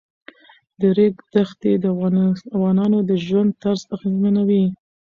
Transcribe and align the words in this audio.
د 0.79 0.81
ریګ 0.97 1.15
دښتې 1.33 1.71
د 1.83 1.85
افغانانو 2.53 2.99
د 3.09 3.11
ژوند 3.25 3.51
طرز 3.61 3.81
اغېزمنوي. 3.95 4.65